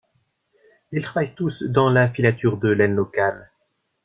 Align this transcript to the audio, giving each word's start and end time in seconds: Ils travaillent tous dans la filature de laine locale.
Ils 0.91 1.03
travaillent 1.03 1.35
tous 1.35 1.61
dans 1.61 1.91
la 1.91 2.09
filature 2.09 2.57
de 2.57 2.69
laine 2.69 2.95
locale. 2.95 3.51